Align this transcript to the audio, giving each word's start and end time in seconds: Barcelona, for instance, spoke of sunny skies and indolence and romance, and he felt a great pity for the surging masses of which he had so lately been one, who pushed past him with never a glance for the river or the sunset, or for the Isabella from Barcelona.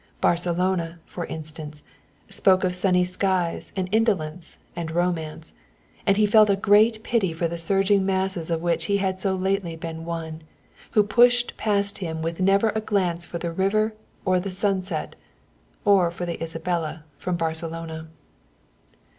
Barcelona, 0.19 0.99
for 1.05 1.27
instance, 1.27 1.83
spoke 2.27 2.63
of 2.63 2.73
sunny 2.73 3.03
skies 3.03 3.71
and 3.75 3.87
indolence 3.91 4.57
and 4.75 4.89
romance, 4.89 5.53
and 6.07 6.17
he 6.17 6.25
felt 6.25 6.49
a 6.49 6.55
great 6.55 7.03
pity 7.03 7.31
for 7.33 7.47
the 7.47 7.59
surging 7.59 8.03
masses 8.03 8.49
of 8.49 8.63
which 8.63 8.85
he 8.85 8.97
had 8.97 9.19
so 9.19 9.35
lately 9.35 9.75
been 9.75 10.03
one, 10.03 10.41
who 10.93 11.03
pushed 11.03 11.55
past 11.55 11.99
him 11.99 12.23
with 12.23 12.39
never 12.41 12.69
a 12.69 12.81
glance 12.81 13.27
for 13.27 13.37
the 13.37 13.51
river 13.51 13.93
or 14.25 14.39
the 14.39 14.49
sunset, 14.49 15.15
or 15.85 16.09
for 16.09 16.25
the 16.25 16.41
Isabella 16.43 17.03
from 17.19 17.35
Barcelona. 17.37 18.07